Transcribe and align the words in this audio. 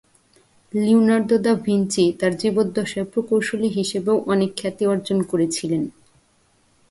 Leonardo 0.73 1.37
da 1.37 1.53
Vinci 1.65 2.05
তার 2.19 2.33
জীবদ্দশায় 2.37 3.07
প্রকৌশলী 3.11 3.69
হিসেবেও 3.69 4.17
অনেক 4.27 4.51
খ্যাতি 4.57 4.83
অর্জন 4.85 5.19
করেছিলেন। 5.23 5.83